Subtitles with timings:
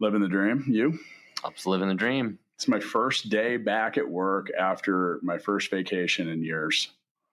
[0.00, 0.64] Living the dream.
[0.68, 0.98] You?
[1.44, 2.38] I'm just living the dream.
[2.56, 6.90] It's my first day back at work after my first vacation in years.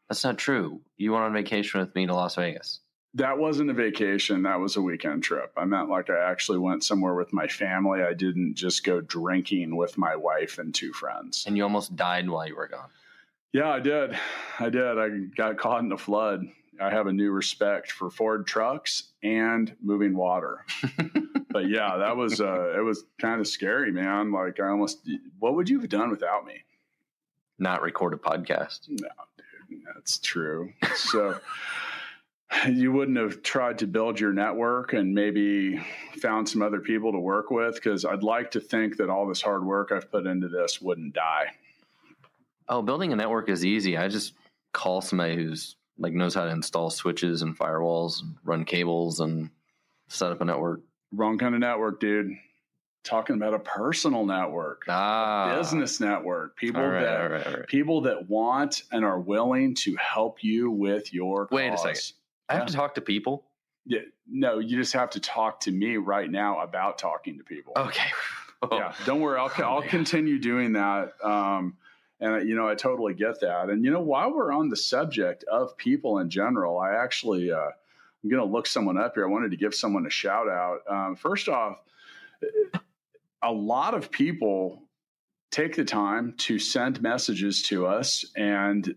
[0.10, 0.82] That's not true.
[0.98, 2.80] You went on vacation with me to Las Vegas.
[3.14, 4.44] That wasn't a vacation.
[4.44, 5.52] That was a weekend trip.
[5.58, 8.02] I meant like I actually went somewhere with my family.
[8.02, 11.46] I didn't just go drinking with my wife and two friends.
[11.46, 12.90] And you almost died while you were gone.
[13.54, 14.18] Yeah, I did.
[14.60, 14.98] I did.
[14.98, 16.46] I got caught in a flood.
[16.80, 20.66] I have a new respect for Ford trucks and moving water.
[21.52, 24.32] but yeah, that was uh it was kind of scary, man.
[24.32, 25.08] Like I almost
[25.40, 26.64] what would you have done without me?
[27.60, 28.90] Not record a podcast.
[28.90, 29.08] No,
[29.70, 30.74] dude, that's true.
[30.96, 31.40] So
[32.70, 35.78] you wouldn't have tried to build your network and maybe
[36.18, 39.42] found some other people to work with because I'd like to think that all this
[39.42, 41.52] hard work I've put into this wouldn't die.
[42.68, 43.98] Oh, building a network is easy.
[43.98, 44.34] I just
[44.74, 49.50] call somebody who's like knows how to install switches and firewalls, and run cables, and
[50.08, 50.82] set up a network.
[51.14, 52.38] Wrong kind of network, dude.
[53.04, 57.68] Talking about a personal network, Ah, business network, people right, that all right, all right.
[57.68, 61.82] people that want and are willing to help you with your Wait a cause.
[61.82, 62.02] second.
[62.50, 63.46] I have to talk to people.
[63.88, 67.74] Yeah, no, you just have to talk to me right now about talking to people.
[67.78, 68.10] Okay.
[68.72, 69.40] Yeah, don't worry.
[69.40, 69.90] I'll Oh, I'll man.
[69.90, 71.14] continue doing that.
[71.24, 71.78] Um,
[72.20, 73.72] and you know, I totally get that.
[73.72, 77.70] And you know, while we're on the subject of people in general, I actually uh,
[78.24, 79.26] I'm going to look someone up here.
[79.26, 80.80] I wanted to give someone a shout out.
[80.90, 81.78] Um, first off,
[83.42, 84.84] a lot of people
[85.50, 88.96] take the time to send messages to us and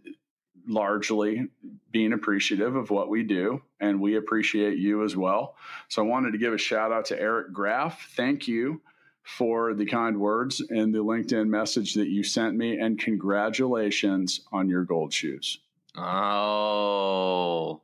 [0.66, 1.46] largely
[1.90, 5.56] being appreciative of what we do and we appreciate you as well.
[5.88, 8.08] So i wanted to give a shout out to eric graff.
[8.16, 8.80] Thank you
[9.22, 14.68] for the kind words and the linkedin message that you sent me and congratulations on
[14.68, 15.58] your gold shoes.
[15.96, 17.82] Oh,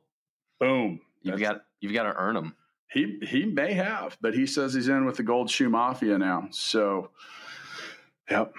[0.59, 2.55] boom you've That's- got you've got to earn them.
[2.91, 6.47] he he may have but he says he's in with the gold shoe mafia now
[6.51, 7.11] so
[8.29, 8.53] yep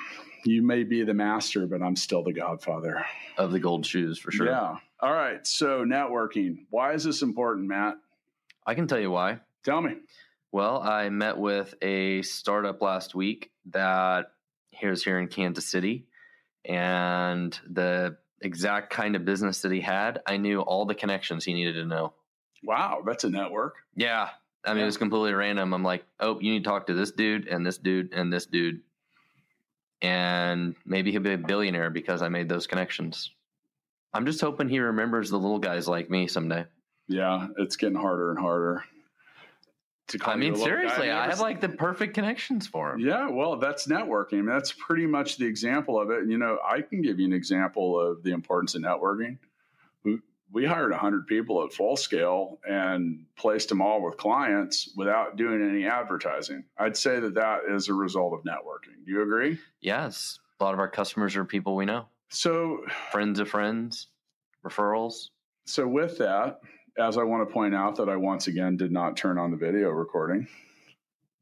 [0.44, 3.04] you may be the master but i'm still the godfather
[3.38, 4.46] of the gold shoes for sure.
[4.46, 4.76] Yeah.
[5.00, 5.44] All right.
[5.46, 6.66] So networking.
[6.68, 7.94] Why is this important, Matt?
[8.66, 9.40] I can tell you why.
[9.64, 9.94] Tell me.
[10.52, 14.32] Well, I met with a startup last week that
[14.70, 16.04] here's here in Kansas City,
[16.66, 21.54] and the exact kind of business that he had, I knew all the connections he
[21.54, 22.12] needed to know.
[22.62, 23.76] Wow, that's a network.
[23.96, 24.28] Yeah.
[24.64, 24.82] I mean, Yeah.
[24.84, 25.72] it was completely random.
[25.74, 28.46] I'm like, oh, you need to talk to this dude and this dude and this
[28.46, 28.80] dude.
[30.00, 33.30] And maybe he'll be a billionaire because I made those connections.
[34.14, 36.66] I'm just hoping he remembers the little guys like me someday.
[37.08, 38.84] Yeah, it's getting harder and harder.
[40.08, 43.00] To I mean, seriously, I have like the perfect connections for him.
[43.00, 44.34] Yeah, well, that's networking.
[44.34, 46.18] I mean, that's pretty much the example of it.
[46.20, 49.38] And, you know, I can give you an example of the importance of networking.
[50.52, 55.66] We, hired 100 people at full scale and placed them all with clients without doing
[55.66, 56.64] any advertising.
[56.78, 59.04] I'd say that that is a result of networking.
[59.06, 59.58] Do you agree?
[59.80, 60.38] Yes.
[60.60, 64.08] A lot of our customers are people we know, So, friends of friends,
[64.64, 65.30] referrals.
[65.64, 66.60] So with that,
[66.98, 69.56] as I want to point out that I once again did not turn on the
[69.56, 70.46] video recording.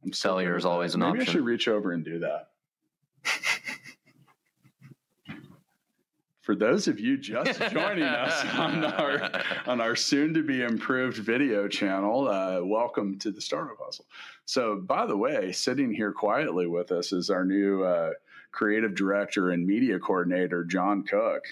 [0.05, 1.33] I'm Failure is always an Maybe I option.
[1.33, 2.51] should reach over and do that.
[6.41, 11.19] For those of you just joining us on our on our soon to be improved
[11.19, 14.07] video channel, uh, welcome to the Startup Hustle.
[14.47, 18.13] So, by the way, sitting here quietly with us is our new uh,
[18.53, 21.45] creative director and media coordinator, John Cook.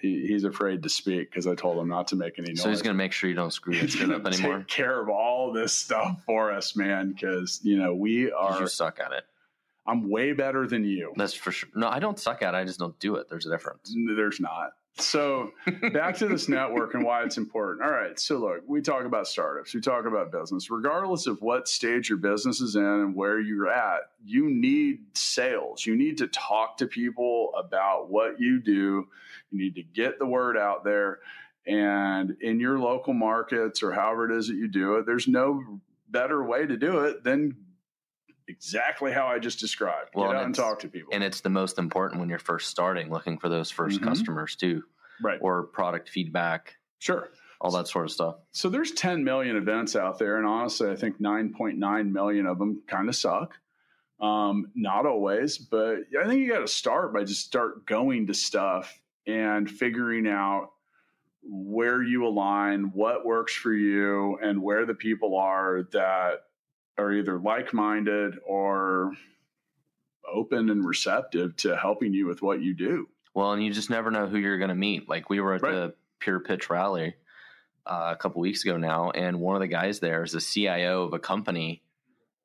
[0.00, 2.62] He, he's afraid to speak because I told him not to make any noise.
[2.62, 4.58] So he's going to make sure you don't screw He's going up to anymore.
[4.58, 7.12] take care of all this stuff for us, man.
[7.12, 8.60] Because you know we are.
[8.60, 9.24] You suck at it.
[9.86, 11.12] I'm way better than you.
[11.16, 11.68] That's for sure.
[11.74, 12.56] No, I don't suck at it.
[12.56, 13.28] I just don't do it.
[13.28, 13.94] There's a difference.
[14.16, 14.72] There's not.
[14.98, 15.52] So
[15.92, 17.84] back to this network and why it's important.
[17.86, 18.18] All right.
[18.18, 20.70] So look, we talk about startups, we talk about business.
[20.70, 25.84] Regardless of what stage your business is in and where you're at, you need sales.
[25.84, 29.06] You need to talk to people about what you do.
[29.50, 31.20] You need to get the word out there.
[31.66, 35.80] And in your local markets or however it is that you do it, there's no
[36.08, 37.56] better way to do it than
[38.48, 40.10] exactly how I just described.
[40.14, 41.12] Well, Get and out and it's- talk to people.
[41.12, 44.04] And it's the most important when you're first starting, looking for those 1st Mhm.
[44.04, 44.84] customers too,
[45.22, 45.38] right.
[45.42, 47.30] or product feedback, Sure.
[47.60, 48.36] all that sort of stuff.
[48.52, 52.82] So there's 10 million events out there, and honestly, I think 9.9 million of them
[52.86, 53.58] kind of suck.
[54.20, 58.34] Um, not always, but I think you got to start by just start going to
[58.34, 60.70] stuff and figuring out
[61.42, 66.45] where you align, what works for you, and where the people are that
[66.98, 69.12] are either like minded or
[70.32, 73.08] open and receptive to helping you with what you do.
[73.34, 75.08] Well, and you just never know who you're going to meet.
[75.08, 75.72] Like we were at Right.
[75.72, 77.14] the Pure Pitch rally
[77.84, 81.04] uh, a couple weeks ago now, and one of the guys there is the CIO
[81.04, 81.82] of a company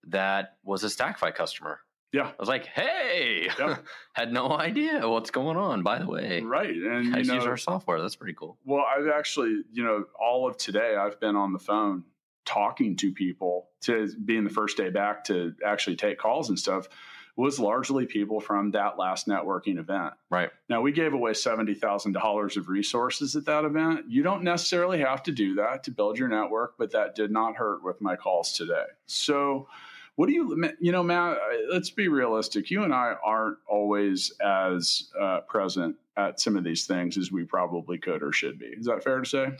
[0.08, 1.80] that was a Stackify customer.
[2.12, 2.28] Yeah.
[2.28, 3.86] I was like, "Hey, Yep.
[4.14, 6.76] had no idea what's going on." By the way, Right.
[6.76, 8.02] And you guys use our software.
[8.02, 8.58] That's pretty cool.
[8.66, 12.04] Well, I've actually, you know, all of today, I've been on the phone
[12.52, 16.90] talking to people to being the first day back to actually take calls and stuff
[17.38, 20.14] was largely people from that last networking event.
[20.30, 20.50] Right.
[20.68, 24.06] Now, we gave away $70,000 of resources at that event.
[24.10, 27.56] You don't necessarily have to do that to build your network, but that did not
[27.56, 28.84] hurt with my calls today.
[29.06, 29.68] So,
[30.16, 31.38] what do you, you know, Matt,
[31.72, 32.70] let's be realistic.
[32.70, 37.46] You and I aren't always as uh, present at some of these things as we
[37.46, 38.68] probably could or should be.
[38.68, 39.54] Is that fair to say?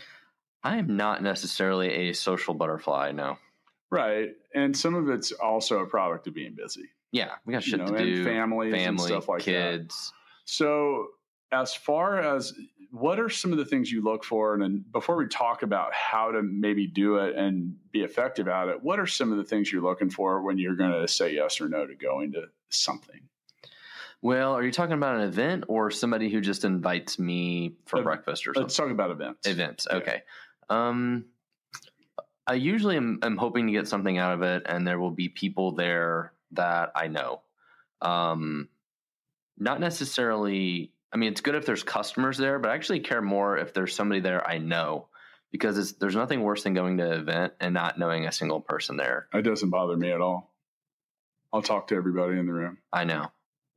[0.64, 3.12] I am not necessarily a social butterfly.
[3.12, 3.38] No.
[3.90, 4.30] Right.
[4.56, 6.90] And some of it's also a product of being busy.
[7.12, 8.24] Yeah, we got You shit know, to do.
[8.24, 9.46] families and stuff like that.
[9.46, 10.14] kids.
[10.46, 11.08] So,
[11.52, 12.54] as far as
[12.92, 15.94] what are some of the things you look for, and then before we talk about
[15.94, 19.44] how to maybe do it and be effective at it, what are some of the
[19.44, 22.46] things you're looking for when you're going to say yes or no to going to
[22.70, 23.20] something?
[24.22, 28.04] Well, are you talking about an event or somebody who just invites me for Uh,
[28.04, 28.64] breakfast or something?
[28.64, 29.48] Let's talk about events.
[29.48, 29.88] events.
[29.90, 29.98] Yeah.
[30.72, 31.26] Um,
[32.48, 35.30] I usually am, am hoping to get something out of it, and there will be
[35.30, 37.42] people there that I know.
[38.02, 38.70] Um,
[39.58, 40.94] not necessarily.
[41.14, 43.94] I mean, it's good if there's customers there, but I actually care more if there's
[43.94, 45.10] somebody there I know,
[45.52, 48.62] because it's, there's nothing worse than going to an event and not knowing a single
[48.62, 49.28] person there.
[49.34, 50.54] It doesn't bother me at all.
[51.52, 52.78] I'll talk to everybody in the room.
[52.94, 53.28] I know.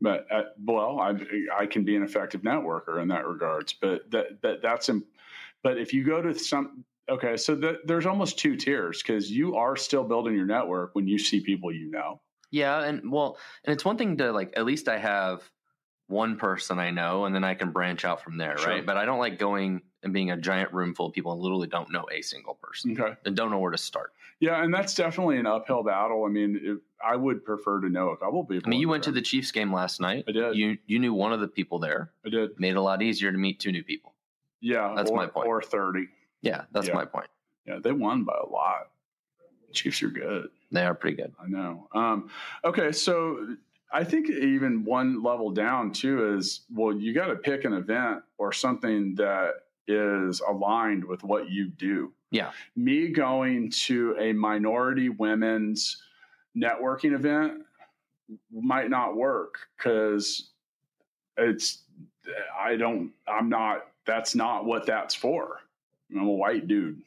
[0.01, 1.15] but uh, well, I
[1.59, 3.73] I can be an effective networker in that regards.
[3.73, 4.89] But that that that's
[5.65, 9.57] but if you go to some okay, so the, there's almost two tiers because you
[9.57, 12.21] are still building your network when you see people you know.
[12.53, 15.43] Yeah, and well, and it's one thing to like at least I have
[16.07, 18.69] one person I know, and then I can branch out from there, Sure.
[18.69, 18.87] right?
[18.87, 21.67] But I don't like going and being a giant room full of people and literally
[21.67, 24.13] don't know a single person Okay, and don't know where to start.
[24.39, 26.25] yeah, and that's definitely an uphill battle.
[26.25, 28.69] I mean, if, I would prefer to know a couple people.
[28.69, 30.25] I mean, you went to the Chiefs game last night.
[30.29, 30.57] I did.
[30.57, 32.13] You you knew one of the people there.
[32.25, 34.14] I did, Made it a lot easier to meet two new people.
[34.61, 35.47] Yeah, That's or, my point.
[35.49, 36.09] Or thirty,
[36.43, 36.95] Yeah, that's Yeah.
[36.95, 37.29] my point.
[37.67, 38.91] yeah, they won by a lot.
[39.73, 40.51] Chiefs are good.
[40.71, 41.35] They are pretty good.
[41.41, 41.89] I know.
[41.93, 42.31] Um,
[42.65, 43.57] okay, so
[43.93, 48.23] I think even one level down too is well, you got to pick an event
[48.39, 49.55] or something that
[49.87, 52.13] is aligned with what you do.
[52.31, 52.51] Yeah.
[52.75, 56.03] Me going to a minority women's
[56.57, 57.63] networking event
[58.51, 60.51] might not work because
[61.37, 61.83] it's
[62.59, 65.61] I don't I'm not that's not what that's for.
[66.11, 67.01] I'm a white dude.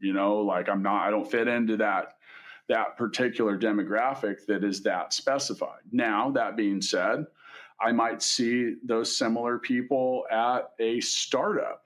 [0.00, 2.14] You know, like I'm not I don't fit into that
[2.68, 5.80] that particular demographic that is that specified.
[5.90, 7.26] Now, that being said,
[7.80, 11.84] I might see those similar people at a startup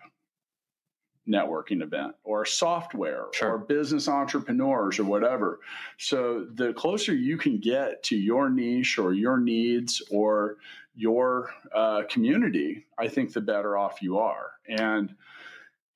[1.29, 3.53] networking event or software Sure.
[3.53, 5.61] or business entrepreneurs or whatever.
[5.99, 10.57] So the closer you can get to your niche or your needs or
[10.95, 14.51] your uh, community, I think the better off you are.
[14.69, 15.15] And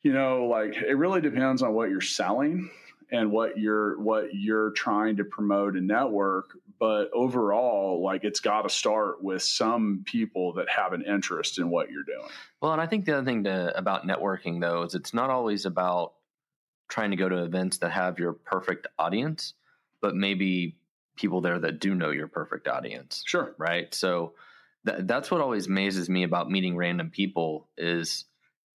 [0.03, 2.71] you know, like it really depends on what you're selling
[3.11, 8.63] and what you're what you're trying to promote and network but overall like it's got
[8.63, 12.29] to start with some people that have an interest in what you're doing
[12.61, 15.67] Well, and I think the other thing to, about networking though is it's not always
[15.67, 16.15] about
[16.89, 19.55] trying to go to events that have your perfect audience,
[20.01, 20.77] but maybe
[21.17, 23.23] people there that do know your perfect audience.
[23.27, 23.95] sure right?
[23.95, 24.35] So
[24.87, 28.25] th- that's what always amazes me about meeting random people is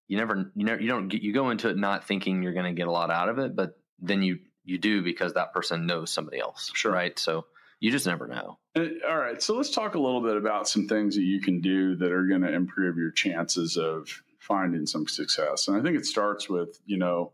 [0.08, 2.66] you never you never you don't get, you go into it not thinking you're going
[2.66, 5.88] to get a lot out of it, but then you you do because that person
[5.88, 6.92] knows somebody else, Sure.
[6.92, 7.18] right?
[7.18, 7.46] So
[7.80, 8.60] you just never know.
[8.76, 11.62] And- all right so let's talk a little bit about some things that you can
[11.62, 14.08] do that are going to improve your chances of
[14.40, 17.32] finding some success and i think it starts with you know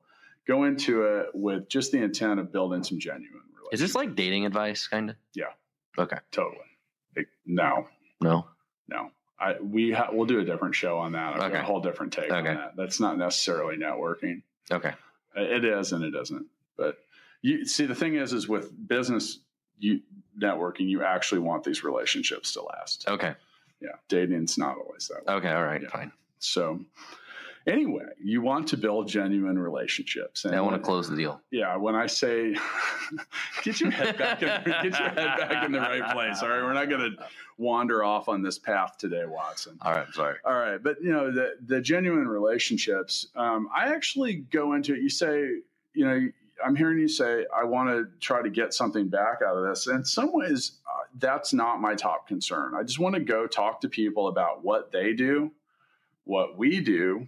[0.48, 4.16] go into it with just the intent of building some genuine relationships Is this like
[4.16, 5.16] dating advice, kind of?
[5.36, 5.52] Yeah.
[5.98, 6.18] Okay.
[6.32, 6.58] totally
[7.16, 7.88] Like, no
[8.22, 8.48] No.
[8.90, 11.36] No, I we ha- we'll do a different show on that.
[11.38, 11.60] I've Okay.
[11.60, 12.76] a whole different take on that.
[12.76, 14.42] That's not necessarily networking.
[14.72, 14.94] Okay.
[15.36, 16.46] It is and it isn't.
[16.78, 16.98] But
[17.42, 19.40] you see, the thing is, is with business
[19.80, 20.02] you
[20.40, 23.08] networking, you actually want these relationships to last.
[23.08, 23.36] Okay.
[23.80, 25.34] Yeah, dating's not always that way.
[25.36, 25.52] Okay.
[25.52, 25.82] All right.
[25.84, 25.90] Yeah.
[25.90, 26.12] Fine.
[26.40, 26.80] So,
[27.68, 30.46] anyway, you want to build genuine relationships.
[30.46, 31.42] And I want to close the deal.
[31.52, 32.56] Yeah, when I say
[33.64, 36.42] get your head back, in, get your head back in the right place.
[36.42, 37.26] All right, we're not going to
[37.58, 39.78] wander off on this path today, Watson.
[39.82, 40.38] All right, sorry.
[40.46, 43.28] All right, but you know the the genuine relationships.
[43.36, 45.02] Um, I actually go into it.
[45.02, 45.42] You say,
[45.94, 46.28] you know,
[46.66, 49.88] I'm hearing you say I want to try to get something back out of this.
[49.88, 52.74] In some ways, uh, that's not my top concern.
[52.76, 55.52] I just want to go talk to people about what they do,
[56.24, 57.28] what we do,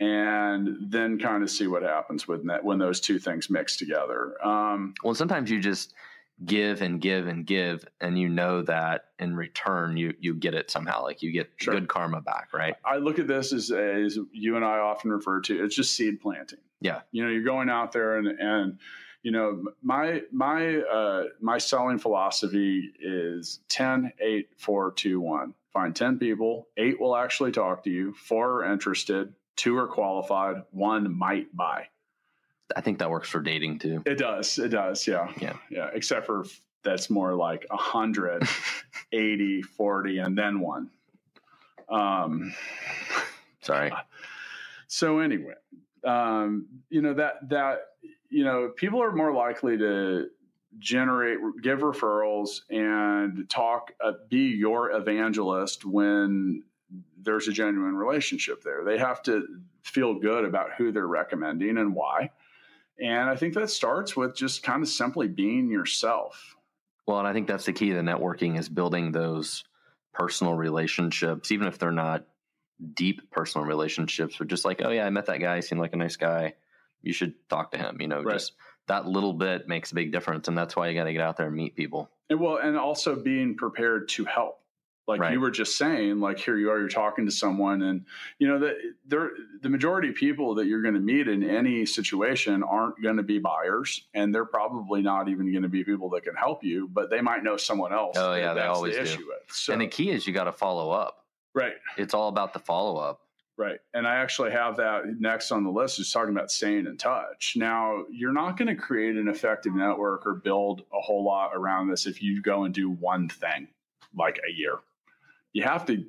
[0.00, 4.34] and then kind of see what happens with that when those two things mix together.
[4.44, 5.94] Um, well, sometimes you just
[6.44, 10.70] give and give and give, and you know that in return you you get it
[10.70, 11.74] somehow, like you get sure.
[11.74, 12.76] good karma back, right?
[12.84, 16.20] I look at this as, as you and I often refer to it's just seed
[16.20, 16.60] planting.
[16.80, 18.78] Yeah, you know, you're going out there and and
[19.22, 25.94] you know my my uh, my selling philosophy is 10 8 4 2 1 find
[25.94, 31.14] 10 people eight will actually talk to you four are interested two are qualified, one
[31.14, 31.88] might buy.
[32.74, 34.02] I think that works for dating too.
[34.06, 34.58] It does.
[34.58, 35.06] It does.
[35.06, 35.30] Yeah.
[35.40, 35.56] Yeah.
[35.70, 35.90] Yeah.
[35.92, 36.44] Except for
[36.84, 38.44] that's more like 100,
[39.12, 40.90] 80, 40, and then one.
[41.88, 42.54] Um,
[43.60, 43.92] Sorry.
[44.86, 45.54] So anyway,
[46.04, 47.80] um, you know that that
[48.30, 50.28] you know people are more likely to
[50.78, 56.62] generate give referrals and talk uh, be your evangelist when
[57.22, 58.84] there's a genuine relationship there.
[58.84, 59.46] They have to
[59.82, 62.30] feel good about who they're recommending and why.
[63.00, 66.56] And I think that starts with just kind of simply being yourself.
[67.06, 69.64] Well, and I think that's the key to networking is building those
[70.12, 72.26] personal relationships, even if they're not
[72.94, 75.94] deep personal relationships, but just like, oh yeah, I met that guy, he seemed like
[75.94, 76.54] a nice guy.
[77.02, 77.98] You should talk to him.
[78.00, 78.34] You know, right.
[78.34, 78.52] just
[78.88, 80.48] that little bit makes a big difference.
[80.48, 82.10] And that's why you got to get out there and meet people.
[82.28, 84.60] And well, and also being prepared to help
[85.08, 85.32] like right.
[85.32, 88.04] you were just saying like here you are you're talking to someone and
[88.38, 89.30] you know the there
[89.62, 93.22] the majority of people that you're going to meet in any situation aren't going to
[93.22, 96.86] be buyers and they're probably not even going to be people that can help you
[96.92, 99.86] but they might know someone else oh yeah they always the do so, and the
[99.86, 101.24] key is you got to follow up
[101.54, 103.22] right it's all about the follow up
[103.60, 103.80] Right.
[103.92, 107.54] And I actually have that next on the list is talking about staying in touch.
[107.56, 111.88] Now, you're not going to create an effective network or build a whole lot around
[111.88, 113.66] this if you go and do one thing
[114.14, 114.78] like a year
[115.52, 116.04] you have to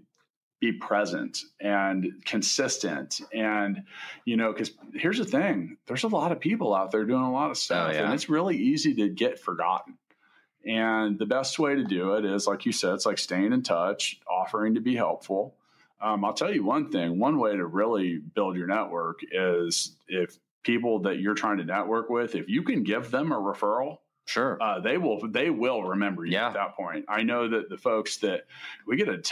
[0.60, 3.22] be present and consistent.
[3.34, 3.84] And
[4.26, 7.32] you know because here's the thing there's a lot of people out there doing a
[7.32, 8.06] lot of oh, stuff oh, yeah.
[8.06, 9.98] and it's really easy to get forgotten.
[10.66, 13.64] And the best way to do it is like you said it's like staying in
[13.64, 15.56] touch offering to be helpful.
[16.02, 20.38] Um, i'll tell you one thing one way to really build your network is if
[20.64, 23.98] people that you're trying to network with if you can give them a referral
[24.30, 24.62] Sure.
[24.62, 26.50] Uh, they will they will remember you yeah.
[26.50, 27.04] at that point.
[27.10, 28.46] I know that the folks that
[28.86, 29.24] we get a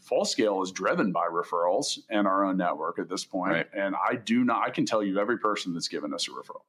[0.00, 3.50] full scale is driven by referrals and our own network at this point.
[3.50, 3.66] Right.
[3.74, 6.62] And I do not I can tell you every person that's given us a referral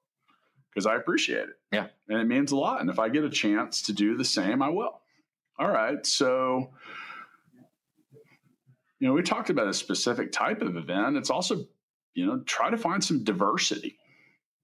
[0.71, 1.59] because I appreciate it.
[1.71, 1.89] Yeah.
[2.07, 2.81] And it means a lot.
[2.81, 4.99] And if I get a chance to do the same, I will.
[5.59, 6.03] All right.
[6.07, 6.71] So
[8.97, 11.17] you know, we talked about a specific type of event.
[11.17, 11.67] It's also,
[12.15, 13.99] you know, try to find some diversity.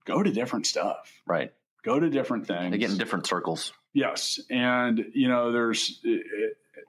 [0.05, 1.21] Go to different stuff.
[1.27, 1.53] Right
[1.85, 2.71] go to different things.
[2.71, 3.71] They get in different circles.
[3.93, 6.81] Yes, and you know, there's, eh, eh,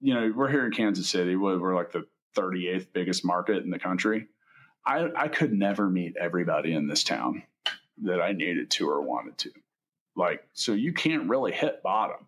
[0.00, 1.36] you know, we're here in Kansas City.
[1.36, 2.06] We're like the
[2.36, 4.28] 38th biggest market in the country.
[4.86, 7.42] I I could never meet everybody in this town
[8.02, 9.50] that I needed to or wanted to.
[10.16, 12.26] Like, so you can't really hit bottom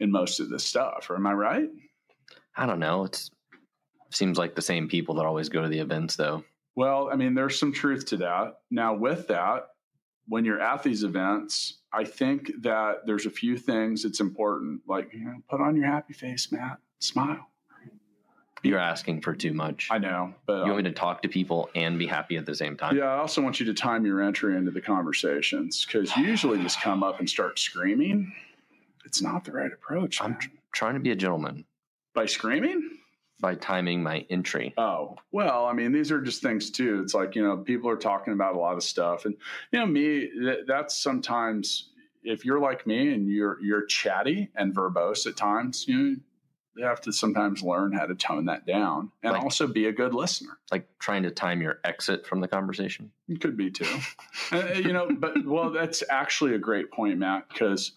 [0.00, 1.10] in most of this stuff.
[1.14, 1.68] Am I right?
[2.56, 3.04] I don't know.
[3.04, 3.30] It's
[4.10, 6.44] seems like the same people that always go to the events, though.
[6.74, 8.58] Well, I mean, there's some truth to that.
[8.70, 9.68] Now, with that,
[10.28, 14.82] when you're at these events, I think that there's a few things that's important.
[14.86, 16.78] Like, you know, put on your happy face, Matt.
[17.00, 17.48] Smile.
[18.62, 19.88] You're asking for too much.
[19.90, 22.54] I know, but you want me to talk to people and be happy at the
[22.54, 22.96] same time.
[22.96, 26.62] Yeah, I also want you to time your entry into the conversations because you usually
[26.62, 28.32] just come up and start screaming.
[29.04, 30.22] It's not the right approach.
[30.22, 31.64] I'm tr- trying to be a gentleman
[32.14, 32.98] by screaming
[33.40, 34.72] by timing my entry.
[34.76, 37.00] Oh, well, I mean, these are just things too.
[37.02, 39.24] It's like, you know, people are talking about a lot of stuff.
[39.24, 39.36] And,
[39.72, 40.30] you know, me,
[40.66, 41.90] that's sometimes,
[42.22, 46.16] if you're like me and you're, you're chatty and verbose at times, you know,
[46.74, 49.92] you have to sometimes learn how to tone that down and like, also be a
[49.92, 50.58] good listener.
[50.70, 53.10] Like trying to time your exit from the conversation.
[53.28, 53.98] It could be too.
[54.52, 57.92] uh, you know, but well, that's actually a great point, Matt, because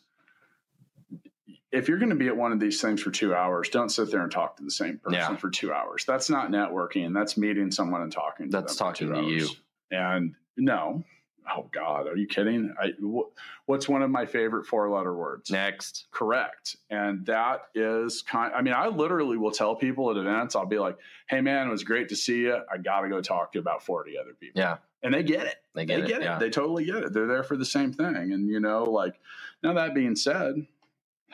[1.75, 4.11] if you're going to be at one of these things for two hours, don't sit
[4.11, 5.35] there and talk to the same person yeah.
[5.35, 6.05] for two hours.
[6.05, 7.13] That's not networking.
[7.13, 8.49] That's meeting someone and talking.
[8.49, 9.25] that's talking to hours.
[9.27, 9.49] you.
[9.91, 11.03] And no,
[11.53, 12.73] Oh God, are you kidding?
[12.81, 13.29] I, wh-
[13.67, 15.51] what's one of my favorite four letter words?
[15.51, 16.07] Next.
[16.11, 16.75] Correct.
[16.89, 20.79] And that is kind I mean, I literally will tell people at events, I'll be
[20.79, 20.97] like,
[21.29, 22.59] hey man, it was great to see you.
[22.71, 24.59] I gotta go talk to about 40 other people.
[24.59, 24.77] Yeah.
[25.03, 25.57] And they get it.
[25.75, 26.07] They get they it.
[26.07, 26.25] get it.
[26.25, 26.39] yeah.
[26.39, 27.13] They totally get it.
[27.13, 28.15] They're there for the same thing.
[28.15, 29.19] And you know, like
[29.61, 30.65] now that being said,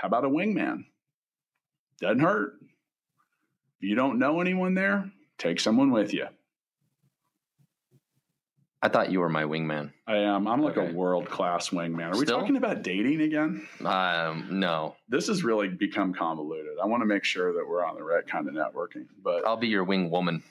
[0.02, 0.86] how about a wingman?
[2.00, 2.54] Doesn't hurt.
[3.80, 6.26] If you don't know anyone there, take someone with you.
[8.82, 9.92] I thought you were my wingman.
[10.08, 10.48] I am.
[10.48, 10.90] I'm like Okay.
[10.90, 12.16] a world class wingman.
[12.16, 12.40] Are we Still?
[12.40, 13.68] talking about dating again?
[13.86, 16.80] Um, no, This has really become convoluted.
[16.82, 19.56] I want to make sure that we're on the right kind of networking, but I'll
[19.56, 20.42] be your wing woman.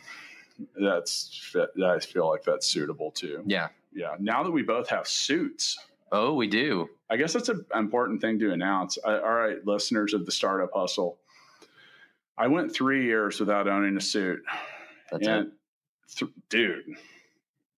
[0.80, 3.42] that's I feel like that's suitable too.
[3.47, 3.71] Yeah.
[3.92, 4.14] Yeah.
[4.21, 5.76] Now that we both have suits,
[6.12, 6.88] Oh, we do.
[7.09, 8.99] I guess that's an important thing to announce.
[9.05, 11.19] I, all right, listeners of the Startup Hustle,
[12.37, 14.43] I went three years without owning a suit,
[15.11, 15.52] That's and it.
[16.17, 16.85] th- dude,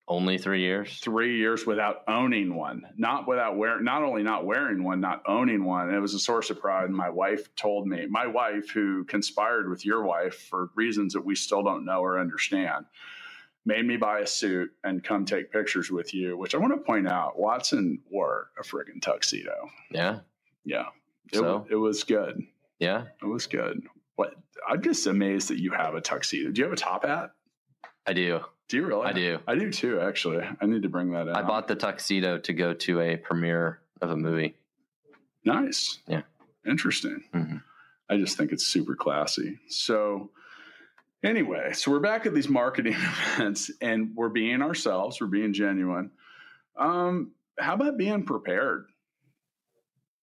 [0.08, 0.98] Only three years.
[1.00, 2.82] three years without owning one.
[2.96, 5.92] Not without wearing, not only not wearing one, not owning one.
[5.92, 6.84] It was a source of pride.
[6.86, 11.24] And my wife told me, my wife, who conspired with your wife for reasons that
[11.24, 12.86] we still don't know or understand,
[13.64, 16.36] made me buy a suit and come take pictures with you.
[16.36, 19.54] Which I want to point out, Watson wore a friggin' tuxedo.
[19.90, 20.20] Yeah.
[20.64, 20.86] Yeah,
[21.32, 21.66] it, So?
[21.70, 22.42] it was good.
[22.78, 23.06] Yeah.
[23.22, 23.82] It was good.
[24.16, 24.34] What?
[24.68, 26.50] I'm just amazed that you have a tuxedo.
[26.50, 27.30] Do you have a top hat?
[28.06, 28.40] I do.
[28.68, 29.06] Do you really?
[29.06, 29.38] I do.
[29.46, 30.00] I do too.
[30.00, 31.34] Actually, I need to bring that in.
[31.34, 34.56] I bought the tuxedo to go to a premiere of a movie.
[35.44, 35.98] Nice.
[36.06, 36.22] Yeah.
[36.66, 37.24] Interesting.
[37.34, 37.62] Mhm.
[38.08, 39.58] I just think it's super classy.
[39.68, 40.30] So,
[41.22, 42.94] anyway, so we're back at these marketing
[43.36, 46.10] events and we're being ourselves, we're being genuine.
[46.76, 48.86] Um, how about being prepared?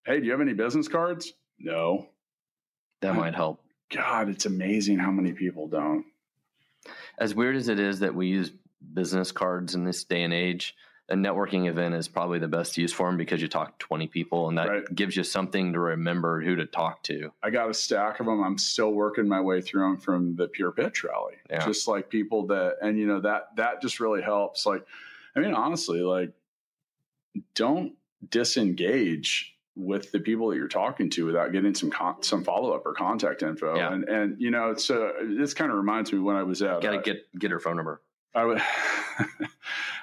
[0.05, 1.33] Hey, do you have any business cards?
[1.59, 2.07] No.
[3.01, 3.61] That might help.
[3.93, 6.05] God, it's amazing how many people don't.
[7.17, 8.51] As weird as it is that we use
[8.93, 10.75] business cards in this day and age,
[11.09, 14.47] a networking event is probably the best use for them because you talk 20 people
[14.49, 14.95] and that Right.
[14.95, 17.31] gives you something to remember who to talk to.
[17.41, 18.43] I got a stack of them.
[18.43, 21.35] I'm still working my way through them from the Pure Pitch Rally.
[21.49, 21.65] Yeah.
[21.65, 24.65] Just like people that, and you know that that just really helps.
[24.65, 24.85] Like,
[25.35, 26.31] I mean, honestly, like,
[27.55, 27.93] don't
[28.29, 32.85] disengage with the people that you're talking to without getting some con- some follow up
[32.85, 33.75] or contact info.
[33.77, 33.93] Yeah.
[33.93, 36.91] And and you know, so this kind of reminds me when I was at Got
[36.91, 38.01] to uh, get get her phone number.
[38.35, 38.61] I was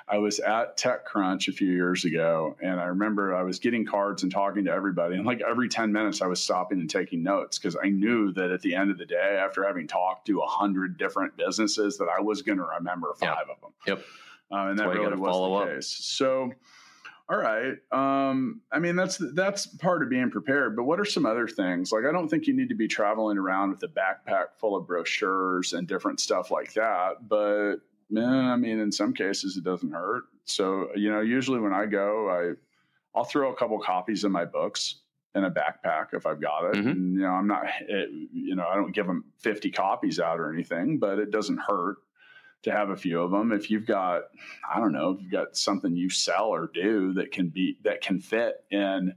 [0.08, 4.22] I was at TechCrunch a few years ago, and I remember I was getting cards
[4.22, 5.16] and talking to everybody.
[5.16, 8.52] And like every ten minutes, I was stopping and taking notes because I knew that
[8.52, 12.06] at the end of the day, after having talked to a hundred different businesses, that
[12.08, 13.72] I was going to remember five of them.
[13.86, 13.98] Yep.
[14.52, 15.76] uh, and That's that really was follow the up.
[15.76, 15.88] case.
[15.88, 16.52] So.
[17.28, 17.74] All right.
[17.90, 20.76] Um, I mean, that's that's part of being prepared.
[20.76, 21.90] But what are some other things?
[21.90, 24.86] Like, I don't think you need to be traveling around with a backpack full of
[24.86, 27.28] brochures and different stuff like that.
[27.28, 27.78] But
[28.14, 30.24] I mean, in some cases, it doesn't hurt.
[30.44, 32.52] So, you know, usually when I go, I
[33.18, 34.96] I'll throw a couple copies of my books
[35.34, 36.74] in a backpack if I've got it.
[36.76, 36.90] Mhm.
[36.90, 40.38] And, you know, I'm not, it, you know, I don't give them 50 copies out
[40.38, 41.96] or anything, but it doesn't hurt
[42.62, 43.52] to have a few of them.
[43.52, 44.24] If you've got,
[44.70, 48.02] I don't know, if you've got something you sell or do that can be that
[48.02, 49.14] can fit in,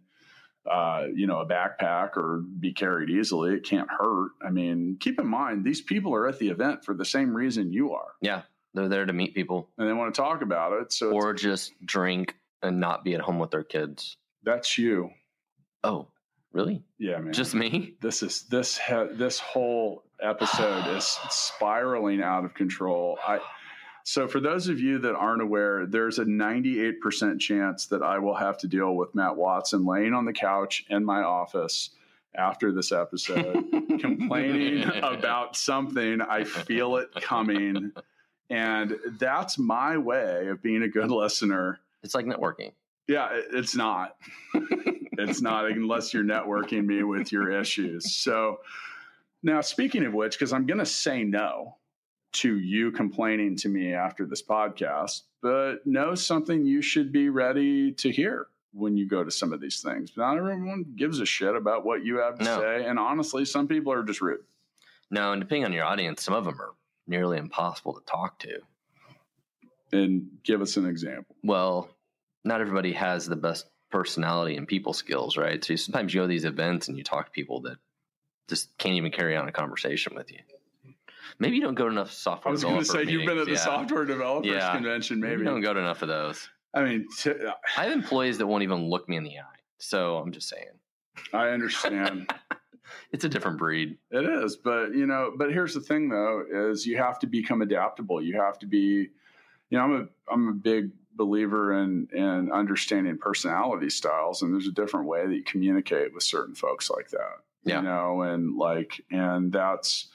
[0.70, 4.32] uh, you know, a backpack or be carried easily, it can't hurt.
[4.46, 7.72] I mean, keep in mind these people are at the event for the same reason
[7.74, 8.44] you are, Yeah.
[8.74, 10.94] They're there to meet people and they want to talk about it.
[10.94, 14.18] So or just drink and not be at home with their kids.
[14.44, 15.10] that's you.
[15.84, 16.08] Oh,
[16.52, 16.84] really?
[16.98, 17.34] Yeah, man.
[17.34, 17.96] Just me?
[18.02, 23.18] this is this ha- this whole episode is spiraling out of control.
[23.26, 23.40] I
[24.04, 28.34] so for those of you that aren't aware, there's a 98% chance that I will
[28.34, 31.92] have to deal with Matt Watson laying on the couch in my office
[32.36, 33.66] after this episode
[34.00, 37.92] complaining about something I feel it coming
[38.50, 41.80] and that's my way of being a good listener.
[42.04, 42.72] It's like networking.
[43.08, 44.16] Yeah, it's not.
[44.54, 48.14] it's not unless you're networking me with your issues.
[48.16, 48.60] So
[49.44, 51.76] now, speaking of which, because I'm going to say no
[52.34, 57.92] to you complaining to me after this podcast, but know something you should be ready
[57.94, 60.12] to hear when you go to some of these things.
[60.16, 62.60] Not everyone gives a shit about what you have to No.
[62.60, 62.86] say.
[62.86, 64.42] And honestly, some people are just rude.
[65.10, 66.74] No, and depending on your audience, some of them are
[67.10, 68.60] nearly impossible to talk to.
[69.92, 71.36] And give us an example.
[71.44, 71.90] Well,
[72.44, 75.64] not everybody has the best personality and people skills, right?
[75.64, 77.78] So sometimes you go to these events and you talk to people that
[78.48, 80.40] just can't even carry on a conversation with you.
[81.40, 82.50] Maybe you don't go to enough software.
[82.50, 83.58] I was going to say you've been at the yeah.
[83.58, 84.74] software developers Yeah.
[84.74, 85.44] convention, Maybe maybe.
[85.44, 86.50] you don't go to enough of those.
[86.74, 89.60] I mean, t- uh, I have employees that won't even look me in the eye.
[89.80, 90.66] So I'm just saying,
[91.34, 92.32] I understand.
[93.12, 93.98] it's a different breed.
[94.12, 97.62] It is, but you know, but here's the thing though, is you have to become
[97.62, 98.22] adaptable.
[98.22, 99.10] You have to be
[99.70, 104.68] you know, I'm a I'm a big believer in in understanding personality styles, and there's
[104.68, 107.38] a different way that you communicate with certain folks like that.
[107.64, 107.78] Yeah.
[107.78, 110.08] You know, and like, and that's,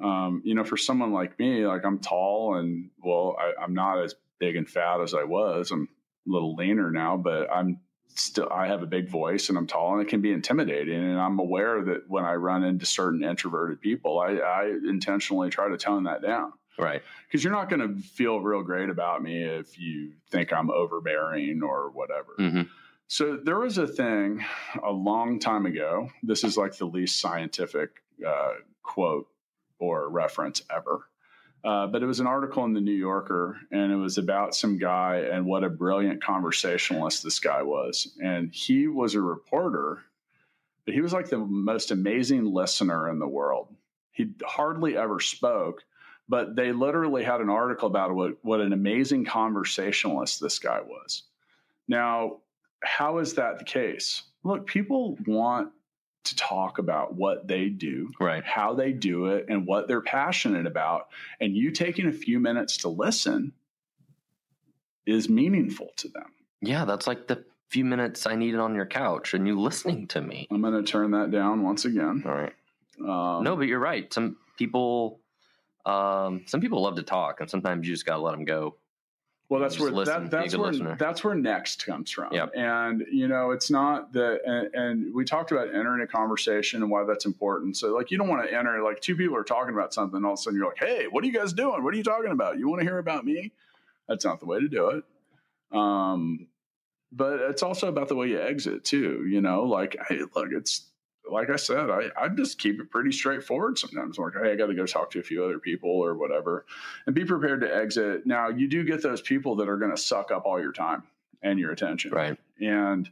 [0.00, 4.02] um, you know, for someone like me, like I'm tall and well, I, I'm not
[4.02, 5.70] as big and fat as I was.
[5.70, 5.88] I'm
[6.26, 7.80] a little leaner now, but I'm
[8.14, 11.02] still I have a big voice and I'm tall and it can be intimidating.
[11.02, 15.68] And I'm aware that when I run into certain introverted people, I, I intentionally try
[15.68, 16.52] to tone that down.
[16.78, 17.02] Right.
[17.26, 21.62] Because you're not going to feel real great about me if you think I'm overbearing
[21.62, 22.34] or whatever.
[22.36, 22.62] hmm
[23.06, 24.44] So there was a thing
[24.82, 26.10] a long time ago.
[26.22, 29.28] This is like the least scientific uh, quote
[29.78, 31.06] or reference ever.
[31.64, 34.76] Uh, but it was an article in the New Yorker, and it was about some
[34.76, 38.14] guy and what a brilliant conversationalist this guy was.
[38.22, 40.02] And he was a reporter,
[40.84, 43.74] but he was like the most amazing listener in the world.
[44.12, 45.82] He hardly ever spoke,
[46.28, 51.22] but they literally had an article about what, what an amazing conversationalist this guy was.
[51.88, 52.40] Now,
[52.82, 54.22] how is that the case?
[54.42, 55.70] Look, people want
[56.24, 58.44] to talk about what they do, Right.
[58.44, 61.08] how they do it, and what they're passionate about.
[61.40, 63.52] And you taking a few minutes to listen
[65.06, 66.32] is meaningful to them.
[66.60, 70.20] Yeah, that's like the few minutes I needed on your couch and you listening to
[70.20, 70.46] me.
[70.50, 72.22] I'm going to turn that down once again.
[72.26, 72.52] All right.
[73.00, 74.12] Um, no, but you're right.
[74.12, 75.20] Some people,
[75.84, 78.76] um, some people love to talk, and sometimes you just gotta let them go.
[79.50, 80.96] Well, that's where that, that's where listener.
[80.98, 82.32] that's where next comes from.
[82.32, 82.52] Yep.
[82.56, 84.40] And you know, it's not that.
[84.44, 87.76] And, and we talked about entering a conversation and why that's important.
[87.76, 90.24] So, like, you don't want to enter like two people are talking about something, and
[90.24, 91.84] all of a sudden you're like, "Hey, what are you guys doing?
[91.84, 92.58] What are you talking about?
[92.58, 93.52] You want to hear about me?"
[94.08, 95.76] That's not the way to do it.
[95.76, 96.48] Um,
[97.12, 99.26] but it's also about the way you exit too.
[99.28, 100.86] You know, like, hey, look, it's
[101.30, 104.18] like I said, I, I just keep it pretty straightforward sometimes.
[104.18, 106.66] I'm like, hey, I got to go talk to a few other people or whatever,
[107.06, 108.26] and be prepared to exit.
[108.26, 111.02] Now, you do get those people that are going to suck up all your time
[111.42, 112.10] and your attention.
[112.10, 112.38] Right.
[112.60, 113.08] And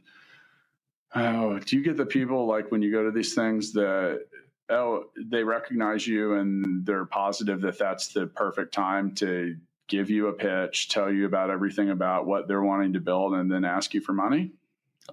[1.15, 4.25] oh, do you get the people like when you go to these things that
[4.69, 10.27] oh they recognize you and they're positive that that's the perfect time to give you
[10.27, 13.93] a pitch, tell you about everything about what they're wanting to build, and then ask
[13.93, 14.51] you for money?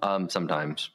[0.01, 0.91] Um, sometimes.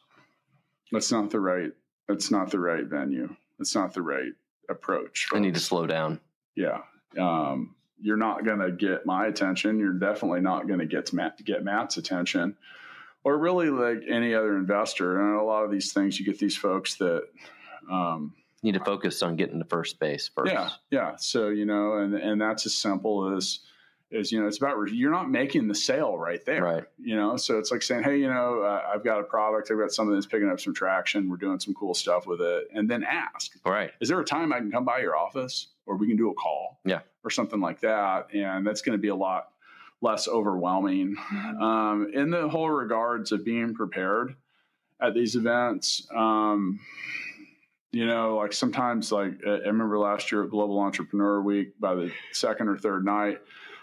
[0.90, 1.72] That's not the right.
[2.08, 3.34] That's not the right venue.
[3.58, 4.32] It's not the right
[4.68, 5.28] approach.
[5.32, 6.20] I need to slow down.
[6.54, 6.82] Yeah.
[7.18, 9.78] Um, you're not going to get my attention.
[9.78, 12.56] You're definitely not going to get Matt, get Matt's attention,
[13.24, 15.20] or really like any other investor.
[15.20, 17.22] And a lot of these things, you get these folks that,
[17.90, 20.50] um, Need to focus on getting to first base first.
[20.50, 21.16] yeah, yeah.
[21.16, 23.60] So you know, and and that's as simple as
[24.10, 26.84] is you know, it's about you're not making the sale right there, Right.
[26.98, 29.78] You know, so it's like saying, hey, you know, uh, I've got a product, I've
[29.78, 31.28] got something that's picking up some traction.
[31.28, 33.90] We're doing some cool stuff with it, and then ask, All right.
[34.00, 36.34] is there a time I can come by your office or we can do a
[36.34, 36.80] call?
[36.84, 37.00] Yeah.
[37.24, 38.28] Or something like that.
[38.32, 39.48] And that's going to be a lot
[40.00, 41.16] less overwhelming.
[41.60, 44.36] Um, in the whole regards of being prepared
[45.00, 46.78] at these events, um,
[47.92, 52.12] you know, like sometimes, like I remember last year at Global Entrepreneur Week, by the
[52.32, 53.40] second or third night,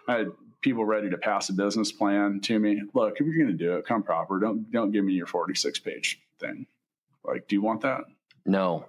[0.08, 2.82] I had people ready to pass a business plan to me.
[2.94, 4.40] Look, if you're going to do it, come proper.
[4.40, 6.66] Don't don't give me your 46 page thing.
[7.24, 8.02] Like, do you want that?
[8.46, 8.86] No.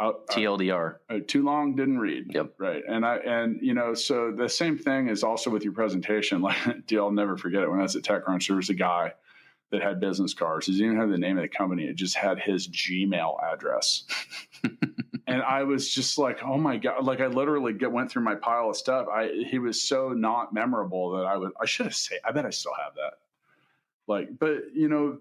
[0.00, 0.96] TLDR.
[1.10, 2.54] uh, too long didn't read Yep.
[2.58, 6.42] right and i and you know so the same thing is also with your presentation
[6.48, 6.56] like
[6.92, 9.12] i'll never forget it when i was at techcrunch there was a guy
[9.70, 12.40] that had business cards he didn't have the name of the company it just had
[12.40, 14.02] his gmail address
[15.32, 18.34] and i was just like oh my god like i literally get, went through my
[18.34, 21.94] pile of stuff i he was so not memorable that i would i should have
[21.94, 23.14] said i bet i still have that
[24.06, 25.18] like but you know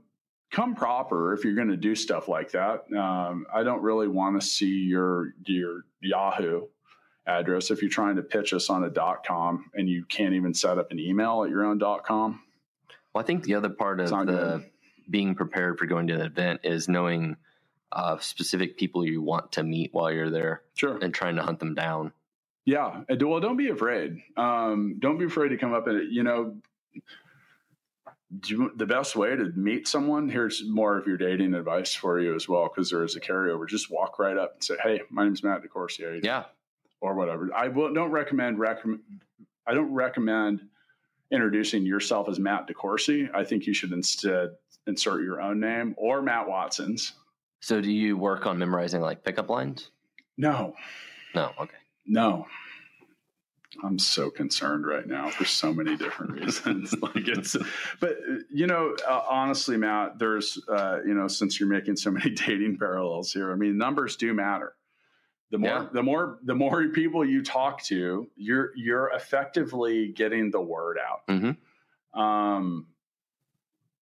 [0.52, 2.84] come proper if you're going to do stuff like that.
[2.94, 6.68] Um, I don't really want to see your your Yahoo
[7.26, 10.54] address if you're trying to pitch us on a dot com and you can't even
[10.54, 12.42] set up an email at your own dot com.
[13.14, 14.70] Well, I think the other part of the good.
[15.10, 17.38] being prepared for going to an event is knowing
[17.92, 20.98] uh, specific people you want to meet while you're there Sure.
[21.02, 22.12] and trying to hunt them down.
[22.66, 23.02] Yeah.
[23.20, 24.22] Well, don't be afraid.
[24.38, 26.56] Um, don't be afraid to come up and you know.
[28.48, 32.34] You, the best way to meet someone here's more of your dating advice for you
[32.34, 35.26] as well because there is a carryover just walk right up and say hey my
[35.26, 36.44] name's matt DeCoursey How you doing?" Yeah.
[37.02, 37.50] or whatever.
[37.54, 39.02] I will, don't recommend recommend.
[39.68, 40.62] I don't recommend
[41.30, 43.30] introducing yourself as Matt DeCoursey.
[43.36, 44.52] I think you should instead
[44.88, 47.12] insert your own name or Matt Watson's.
[47.62, 49.92] So do you work on memorizing like pickup lines?
[50.38, 50.74] No,
[51.36, 51.52] No.
[51.60, 51.78] Okay.
[52.06, 52.48] no.
[53.84, 56.94] I'm so concerned right now for so many different reasons.
[57.02, 57.56] like it's,
[58.02, 58.18] but
[58.50, 62.78] you know, uh, honestly, Matt, there's, uh, you know, since you're making so many dating
[62.78, 64.76] parallels here, I mean, numbers do matter.
[65.52, 65.88] The more Yeah.
[65.94, 71.28] the more the more people you talk to, you're you're effectively getting the word out.
[71.28, 71.58] Mhm.
[72.20, 72.88] Um,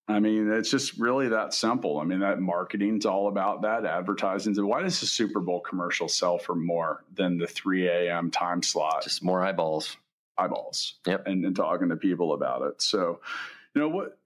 [0.10, 2.00] I mean, it's just really that simple.
[2.00, 3.86] I mean, that marketing's all about that.
[3.86, 4.58] Advertising.
[4.58, 8.32] And why does the Super Bowl commercial sell for more than the 3 a.m.
[8.32, 9.04] time slot?
[9.04, 9.98] Just more eyeballs.
[10.38, 11.28] eyeballs Yep.
[11.28, 12.82] and, and talking to people about it.
[12.82, 13.20] So,
[13.76, 14.18] you know what?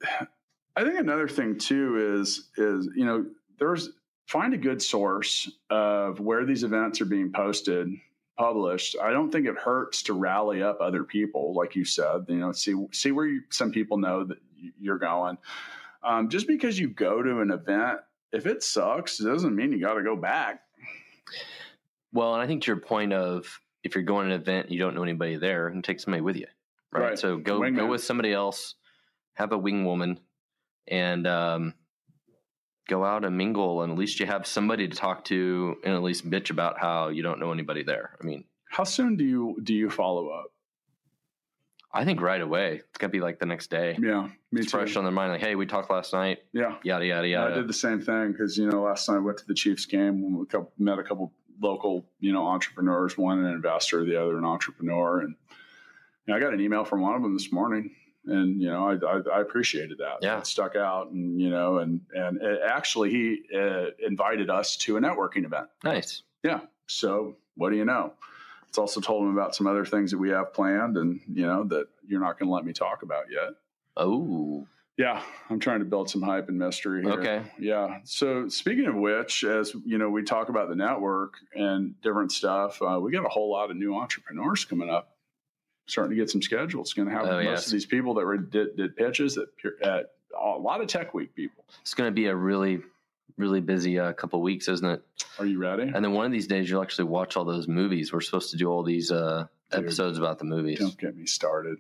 [0.76, 3.26] I think another thing too is is you know
[3.60, 3.90] there's
[4.28, 7.90] find a good source of where these events are being posted
[8.38, 12.38] published i don't think it hurts to rally up other people like you said you
[12.38, 14.40] know see see where you, some people know that
[14.80, 15.38] you're going
[16.04, 18.00] um, just because you go to an event
[18.32, 20.62] if it sucks it doesn't mean you got to go back
[22.12, 24.80] Well, and I think to your point of if you're going to an event, you
[24.80, 26.48] don't know anybody there, and take somebody with you,
[26.92, 27.02] right?
[27.10, 27.20] Right.
[27.20, 27.76] So go Wingman.
[27.76, 28.76] go with somebody else,
[29.34, 30.20] have a wing woman,
[30.88, 31.74] and um,
[32.88, 36.04] go out and mingle, and at least you have somebody to talk to, and at
[36.04, 38.18] least bitch about how you don't know anybody there.
[38.22, 40.53] I mean, how soon do you do you follow up
[41.94, 43.98] I think right away it's to be like the next day.
[44.02, 46.78] yeah me It's too fresh on their mind, like, hey, we talked last night, yeah
[46.84, 47.54] yada yada yada.
[47.54, 49.86] I did the same thing because you know last night I went to the Chiefs
[49.86, 50.38] game.
[50.38, 50.46] We
[50.78, 53.18] met a couple local you know entrepreneurs.
[53.18, 55.36] One an investor, the other an entrepreneur, and
[56.26, 58.90] you know, I got an email from one of them this morning, and you know
[58.90, 60.18] I I, I appreciated that.
[60.22, 60.40] Yeah.
[60.40, 64.98] it stuck out, and you know, and and it, actually he uh, invited us to
[64.98, 65.68] a networking event.
[65.84, 66.24] Nice.
[66.44, 68.14] Yeah, so what do you know?
[68.74, 71.64] It's also told him about some other things that we have planned, and you know
[71.66, 73.52] that you're not going to let me talk about yet.
[73.96, 74.66] Oh,
[74.98, 77.12] Yeah, I'm trying to build some hype and mystery here.
[77.12, 77.42] okay.
[77.60, 78.00] Yeah.
[78.04, 82.82] So speaking of which, as you know, we talk about the network and different stuff.
[82.82, 85.18] Uh, we got a whole lot of new entrepreneurs coming up,
[85.86, 86.88] starting to get some schedules.
[86.88, 87.66] It's going to have Oh, most yes.
[87.68, 89.50] of these people that were did, did pitches at,
[89.84, 90.06] at
[90.36, 91.64] a lot of Tech Week people.
[91.82, 92.82] It's going to be a really,
[93.38, 95.02] really busy uh, couple weeks, isn't it?
[95.40, 95.84] Are you ready?
[95.84, 98.14] And then one of these days, you'll actually watch all those movies.
[98.14, 99.80] We're supposed to do all these uh, Dude.
[99.86, 100.80] episodes about the movies.
[100.80, 101.78] Don't get me started.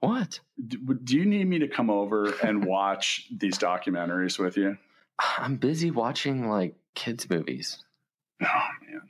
[0.00, 0.40] What?
[0.66, 4.76] Do, do you need me to come over and watch these documentaries with you?
[5.38, 7.78] I'm busy watching like kids' movies.
[8.42, 8.46] Oh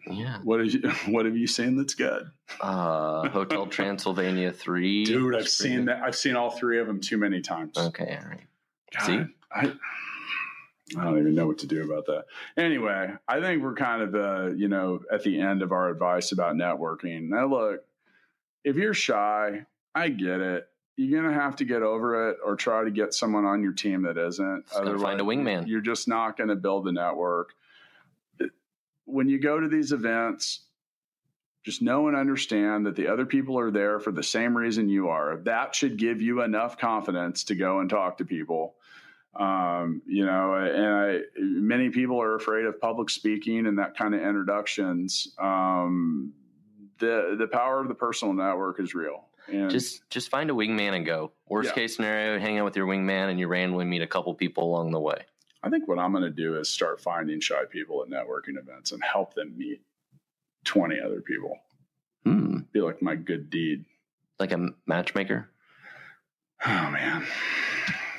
[0.07, 0.39] man, Yeah.
[0.45, 2.27] what have you what have you seen that's good,
[2.61, 5.05] Uh, Hotel Transylvania 3.
[5.07, 5.35] dude?
[5.35, 5.89] I've seen good.
[5.89, 6.03] that.
[6.03, 7.77] I've seen all three of them too many times.
[7.79, 8.41] Okay, all right.
[8.93, 9.21] God, See?
[9.51, 9.73] I,
[10.97, 12.27] I don't even know what to do about that.
[12.57, 16.33] Anyway, I think we're kind of, uh, you know, at the end of our advice
[16.33, 17.29] about networking.
[17.29, 17.85] Now, look,
[18.65, 20.69] if you're shy, I get it.
[20.97, 24.03] You're gonna have to get over it, or try to get someone on your team
[24.03, 24.67] that isn't.
[24.69, 25.67] Just gotta find a wingman.
[25.67, 27.53] You're just not going to build a network.
[29.05, 30.61] When you go to these events,
[31.65, 35.09] just know and understand that the other people are there for the same reason you
[35.09, 35.39] are.
[35.39, 38.77] That should give you enough confidence to go and talk to people.
[39.37, 44.15] Um, you know, and I, many people are afraid of public speaking and that kind
[44.15, 45.35] of introductions.
[45.39, 46.33] Um,
[46.99, 49.27] the the power of the personal network is real.
[49.49, 51.33] And Just just find a wingman and go.
[51.49, 51.75] Worst Yeah.
[51.75, 54.93] case scenario, hang out with your wingman and you randomly meet a couple people along
[54.93, 55.25] the way.
[55.63, 58.93] I think what I'm going to do is start finding shy people at networking events
[58.93, 59.81] and help them meet
[60.65, 61.59] 20 other people.
[62.25, 62.59] Hmm.
[62.73, 63.85] Be like my good deed.
[64.39, 65.51] Like a matchmaker?
[66.67, 67.27] Oh man,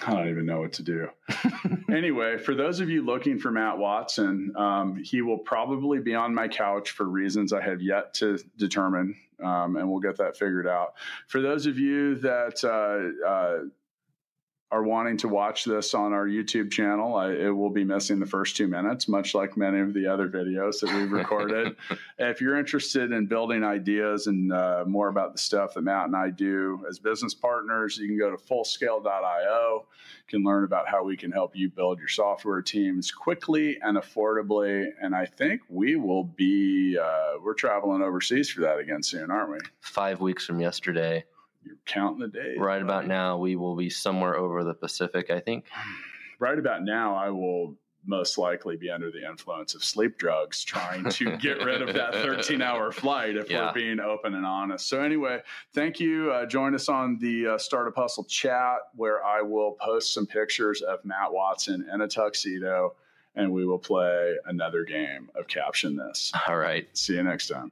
[0.07, 1.09] I don't even know what to do.
[1.89, 6.33] anyway, for those of you looking for Matt Watson, um, he will probably be on
[6.33, 10.67] my couch for reasons I have yet to determine, um, and we'll get that figured
[10.67, 10.93] out.
[11.27, 13.57] For those of you that uh, uh,
[14.75, 18.25] are wanting to watch this on our YouTube channel, I, it will be missing the
[18.25, 21.77] first two minutes, much like many of the other videos that we've recorded.
[22.19, 26.15] if you're interested in building ideas and uh, more about the stuff that Matt and
[26.15, 29.85] I do as business partners, you can go to fullscale.io.
[30.27, 33.97] You can learn about how we can help you build your software teams quickly and
[33.97, 34.88] affordably.
[35.01, 39.51] And I think we will be, uh, we're traveling overseas for that again soon, aren't
[39.51, 39.59] we?
[39.79, 41.23] Five weeks from yesterday.
[41.65, 42.58] You're counting the days.
[42.60, 45.65] Right about now, we will be somewhere over the Pacific, I think.
[46.38, 51.10] Right about now, I will most likely be under the influence of sleep drugs trying
[51.12, 53.67] to get rid of that 13 hour flight if Yeah.
[53.67, 54.89] we're being open and honest.
[54.89, 55.39] So, anyway,
[55.73, 56.32] thank you.
[56.34, 60.82] Uh, join us on the uh, Startup Hustle chat where I will post some pictures
[60.82, 62.95] of Matt Watson in a tuxedo
[63.36, 66.34] and we will play another game of Caption This.
[66.49, 66.86] All right.
[66.97, 67.71] See you next time.